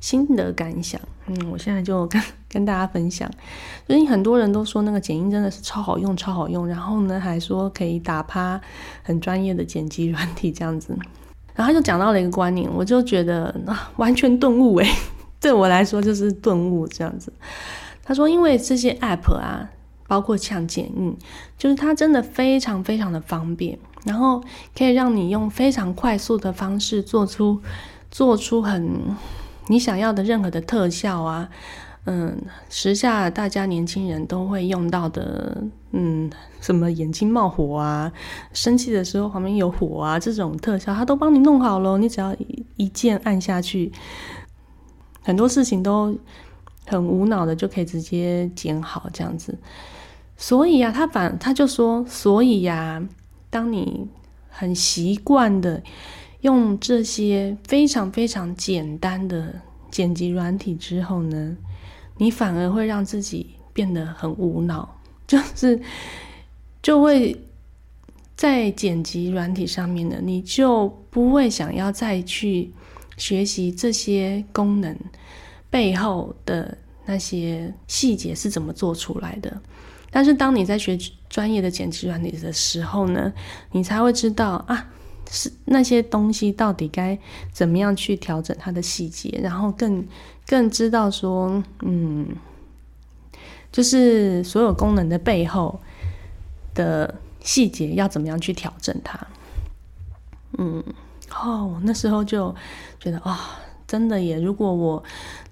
[0.00, 2.20] 心得感想，嗯，我现在就跟
[2.50, 3.30] 跟大家分享。
[3.86, 6.66] 最近很多人都说那个剪映真的是超好用，超好用。
[6.66, 8.60] 然后呢，还说可以打趴
[9.02, 10.94] 很专业的剪辑软体这样子。
[11.54, 14.90] 然后就讲到了一个观念，我就觉得啊，完全顿悟诶，
[15.40, 17.32] 对我来说就是顿悟这样子。
[18.02, 19.70] 他说，因为这些 App 啊，
[20.08, 21.16] 包括像剪映，
[21.56, 24.42] 就是它真的非常非常的方便，然后
[24.76, 27.60] 可以让你用非常快速的方式做出
[28.10, 28.98] 做出很。
[29.68, 31.48] 你想要的任何的特效啊，
[32.06, 32.36] 嗯，
[32.68, 36.30] 时下大家年轻人都会用到的，嗯，
[36.60, 38.10] 什么眼睛冒火啊，
[38.52, 42.34] 生气的时候旁边有火啊，这种特效他都帮你弄好了，你只要
[42.76, 43.92] 一键按下去，
[45.22, 46.16] 很多事情都
[46.86, 49.58] 很无脑的就可以直接剪好这样子。
[50.36, 53.06] 所以呀，他反他就说，所以呀，
[53.50, 54.08] 当你
[54.48, 55.82] 很习惯的。
[56.40, 59.56] 用这些非常非常简单的
[59.90, 61.54] 剪辑软体之后呢，
[62.20, 65.80] 你反而会让自己变得很无脑， 就是
[66.82, 67.34] 就会
[68.36, 72.70] 在剪辑软体上面呢，你就不会想要再去
[73.16, 74.94] 学习这些功能
[75.70, 79.58] 背后的那些细节是怎么做出来的。
[80.10, 80.98] 但是当你在学
[81.30, 83.32] 专业的剪辑软体的时候呢，
[83.72, 84.90] 你才会知道啊。
[85.32, 87.16] 是那些东西到底该
[87.52, 90.04] 怎么样去调整它的细节，然后更
[90.50, 92.26] 更知道说，嗯，
[93.70, 95.78] 就是所有功能的背后
[96.74, 99.16] 的细节要怎么样去调整它。
[100.58, 100.82] 嗯，
[101.30, 102.52] 哦，那时候就
[102.98, 104.40] 觉得啊，真的耶！
[104.40, 105.00] 如果我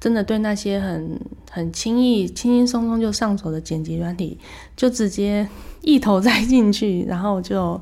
[0.00, 4.36] 真的对那些很很轻易、轻轻松松就上手的剪辑软体，
[4.74, 5.48] 就直接
[5.82, 7.80] 一头栽进去，然后就。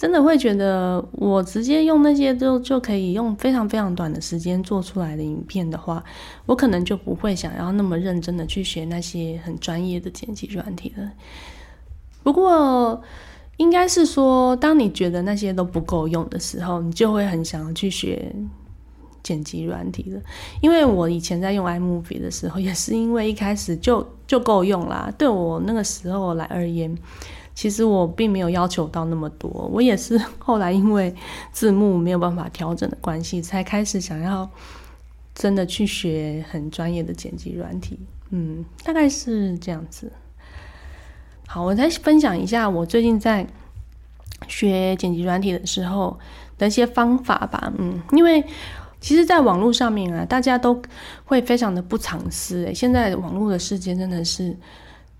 [0.00, 6.02] 真的会觉得，我直接用那些就就可以用非常非常短的时间做出来的影片的话，
[6.46, 11.12] 我可能就不会想要那么认真的去学那些很专业的剪辑软体了。
[12.22, 13.02] 不过，
[13.58, 18.34] 应该是说，当你觉得那些都不够用的时候，你就会很想要去学
[19.22, 20.22] 剪辑软体了。
[20.62, 25.12] 因为我以前在用 iMovie 的时候，也是因为一开始就就够用啦。
[25.18, 26.96] 对我那个时候来而言。
[27.60, 31.14] 其实我并没有要求到那么多，我也是 后来因为
[31.52, 34.48] 字幕没有办法调整的关系，才开始想要
[35.34, 38.00] 真的去学很专业的剪辑软体。
[38.30, 40.10] 嗯，大概是这样子。
[41.46, 43.46] 好，我再分享一下我最近在
[44.48, 46.18] 学剪辑软体的时候
[46.56, 47.70] 的一些方法吧。
[47.76, 48.42] 嗯，因为
[49.02, 50.80] 其实，在网络上面啊，大家都
[51.26, 52.72] 会非常的不藏私。
[52.74, 54.56] 现在网络的世界真的是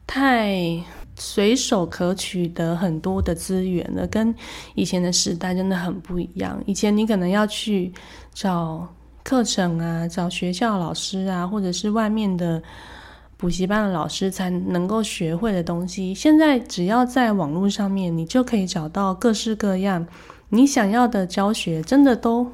[0.07, 0.83] 太……
[1.21, 4.35] 随手可取得很多的资源了，跟
[4.75, 6.59] 以前的时代真的很不一样。
[6.65, 7.93] 以前你可能要去
[8.33, 8.89] 找
[9.23, 12.63] 课程啊，找学校老师啊，或者是外面的
[13.37, 20.07] 补习班的老师才能够学会的东西，现在只要在网络上面，你就可以找到各式各样
[20.49, 22.51] 你想要的教学，真的都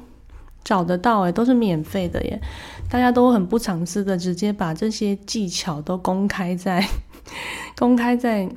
[0.65, 2.41] 找得到诶，都是免费的耶！
[2.89, 6.85] 大家都很不藏私的，直接把这些技巧都公开在。
[7.77, 8.49] 公开在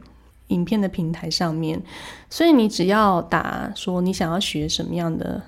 [0.49, 1.81] 影片的平台上面，
[2.29, 5.43] 所以你只要打说你想要学什么样的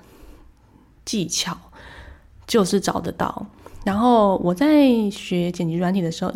[1.03, 1.57] 技巧，
[2.47, 3.45] 就是找得到。
[3.83, 6.31] 然后我在学剪辑软体的时候，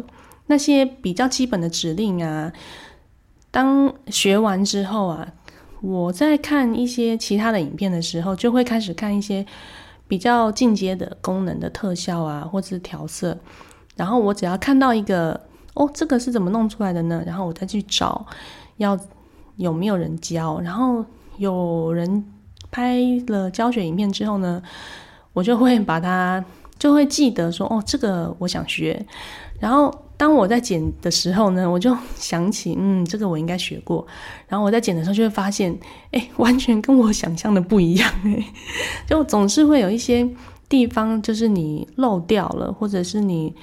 [0.48, 2.52] 那些比较基本的指令啊，
[3.52, 5.32] 当学完之后啊，
[5.82, 9.46] 我在看一些其他的影片的时候，就会开始看一些
[10.10, 13.38] 比较进阶的功能的特效啊，或者是调色。
[13.96, 15.47] 然后我只要看到一个。
[15.78, 17.24] 哦，这个是怎么弄出来的呢？
[17.24, 18.26] 然后我再去找，
[18.78, 18.98] 要
[19.58, 20.60] 有没有人教？
[20.60, 21.06] 然后
[21.38, 22.26] 有人
[22.72, 22.98] 拍
[23.28, 24.62] 了教学影片之后呢，
[25.34, 26.44] 我就会把它
[26.80, 29.06] 就会记得说，哦，这个我想学。
[29.60, 34.06] 然后当我在剪的时候呢，我就想起，嗯，这个我应该学过。
[34.48, 35.78] 然后我在剪的时候就会发现，
[36.12, 38.44] 哎，完全跟我想象的不一样，哎，
[39.06, 40.28] 就总是会有一些
[40.68, 43.56] 地方就是你漏掉了，或者是你。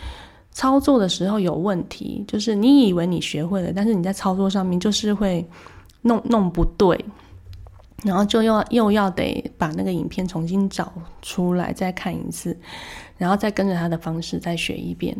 [0.55, 5.47] 操作的时候有问题，就是你以为你学会了，但是你在操作上面就是会
[6.01, 6.99] 弄弄不对。
[8.03, 10.93] 然后就又又要得把那个影片重新找
[11.23, 12.55] 出来再看一次，
[13.17, 15.17] 然后再跟着他的方式再学一遍。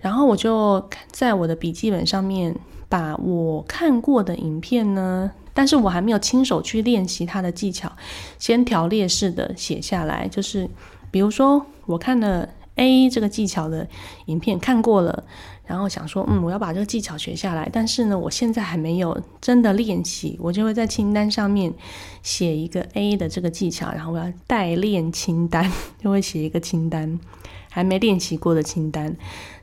[0.00, 2.54] 然后我就在我的笔记本上面
[2.88, 7.90] 把我看过的影片呢，但是我还没有亲手去练习他的技巧，
[8.38, 10.28] 先条列式的写下来。
[10.28, 10.70] 就是
[11.10, 13.88] 比如说我看了 A 这个技巧的
[14.26, 15.24] 影片看过了。
[15.66, 21.72] 然后想说，嗯，我要把这个技巧学下来，但是呢，我现在还没有真的练习，我就会在清单上面
[22.24, 25.70] 写一个 A 的这个技巧，然后我要代练清单，
[26.02, 27.20] 就会写一个清单，
[27.70, 29.16] 还没练习过的清单，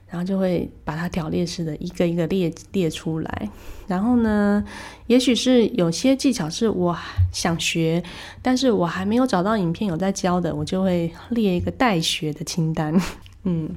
[0.10, 3.50] 然后就会把它条列式的一个一个列列出来。
[3.88, 4.64] 然后呢，
[5.08, 6.98] 也许是有些技巧是我
[7.32, 8.04] 想学，
[8.42, 13.00] 但是我还没有找到影片有在教的，我就会列一个待学的清单，
[13.44, 13.70] 嗯。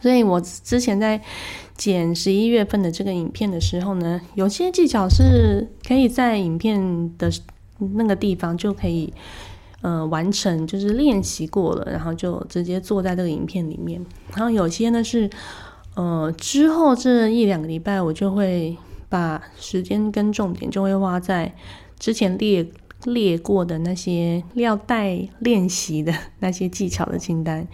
[0.00, 1.20] 所以我之前在
[1.76, 7.28] 剪十一月份的这个影片的时候呢，有些技巧是可以在影片的
[7.94, 9.12] 那个地方就可以
[9.82, 14.04] 呃完成，就是练习过了，然后就直接做在这个影片里面。
[14.34, 15.28] 然后有些呢是
[15.94, 18.76] 呃之后这一两个礼拜，我就会
[19.08, 21.54] 把时间跟重点就会花在
[21.98, 22.66] 之前列
[23.04, 27.66] 列过的那些要带练习的那些技巧的清单。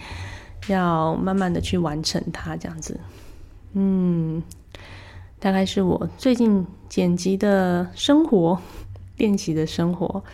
[0.67, 2.99] 要慢慢的去完成它，这样子，
[3.75, 4.43] 嗯，
[5.39, 8.59] 大概是我最近剪辑的生活，
[9.19, 10.25] 练习的生活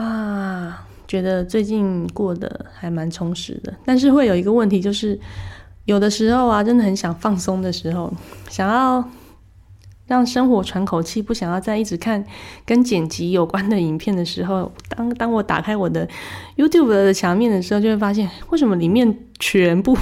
[0.00, 3.74] 啊，觉得最近过得还蛮充实的。
[3.84, 5.18] 但是会有一个问题，就是
[5.84, 8.12] 有的时候啊，真的很想放松的时候，
[8.48, 9.04] 想要。
[10.08, 12.24] 让生活喘口气，不想要再一直看
[12.64, 16.08] 跟剪辑有关的影片的时候，当当我打开我的
[16.56, 19.94] YouTube 的墙面的时候，就会发现为什么里面全部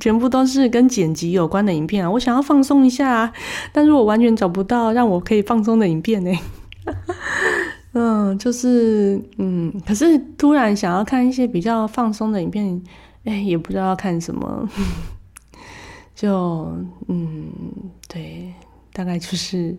[0.00, 2.10] 全部都是跟剪辑有关的影片啊？
[2.10, 3.30] 我想要放松一下啊，
[3.72, 6.32] 但是我完全找不到让我可以放松的影片呢。
[7.98, 12.82] 嗯，就是嗯，可是突然想要看一些比较放松的影片，
[13.24, 14.68] 哎，也不知道要看什么，
[16.14, 16.76] 就
[17.08, 17.50] 嗯，
[18.06, 18.52] 对。
[18.92, 19.76] 大概就是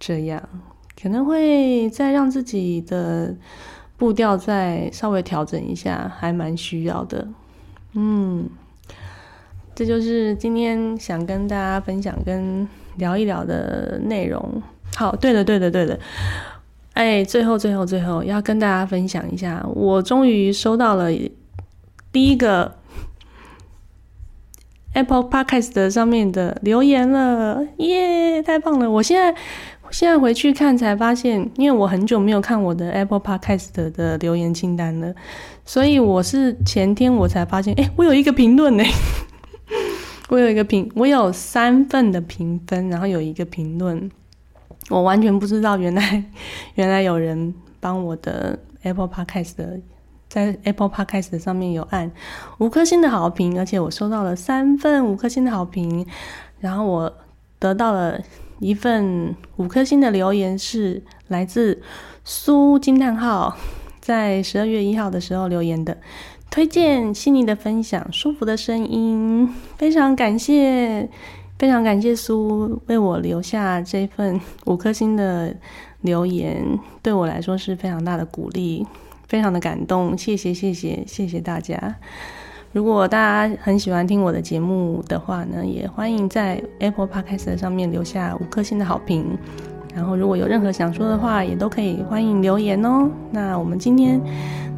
[0.00, 0.42] 这样，
[1.02, 3.34] 可能会再让自己的
[3.98, 7.28] 步调再稍微调整一下，还蛮需要的。
[7.92, 8.48] 嗯，
[9.74, 14.62] 这就是今天想跟大家分享跟聊一聊的内容。
[14.96, 16.00] 好，对的，对的，对的。
[16.94, 21.10] 哎，最后，最后，最后要跟大家分享一下，我终于收到了
[22.10, 22.76] 第一个。
[24.94, 28.88] Apple Podcast 上面的留言了，耶，太棒了！
[28.88, 29.34] 我现在
[29.90, 35.12] 现在回去看才发现，因为我很久没有看我的 Apple Podcast 的留言清单了，
[35.64, 38.84] 所以我是前天我才发现，哎，我有一个评论呢，
[40.30, 44.08] 我有一个评，我有三份的评分，然后有一个评论，
[44.90, 46.24] 我完全不知道，原来
[46.74, 49.80] 原来有人帮我的 Apple Podcast 的。
[50.26, 52.10] 在 Apple Podcast 上面有按
[52.58, 56.04] 五颗星的好评，而且我收到了三份五颗星的好评，
[56.58, 57.12] 然后我
[57.60, 58.18] 得到了
[58.58, 61.80] 一份五颗星的留言，是来自
[62.24, 63.56] 苏惊叹号，
[64.00, 65.96] 在十二月一号的时候留言的，
[66.50, 71.08] 推荐细腻的分享，舒服的声音，非常感谢，
[71.58, 75.54] 非常感谢苏为我留下这份五颗星的
[76.02, 78.86] 留言，对我来说是非常大的鼓励。
[79.26, 81.94] 非常的感动，谢谢谢谢谢谢大家！
[82.72, 89.36] 如果大家很喜欢听我的节目的话呢，也欢迎在 Apple Podcast 上面留下五颗星的好评。
[89.94, 93.10] 然后如果有任何想说的话，也都可以欢迎留言哦。
[93.30, 94.20] 那我们今天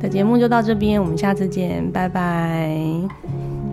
[0.01, 3.66] 的节目就到这边，我们下次见，拜拜。